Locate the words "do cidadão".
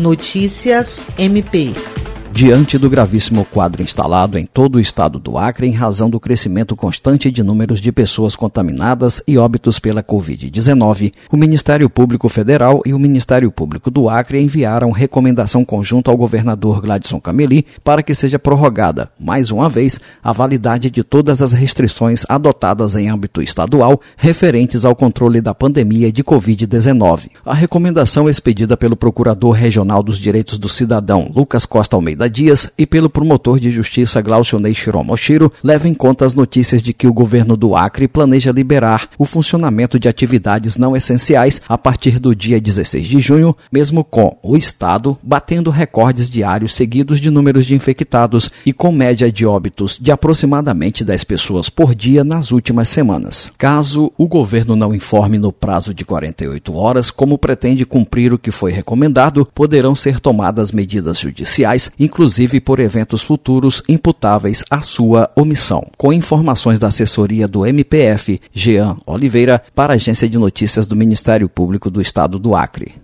30.56-31.30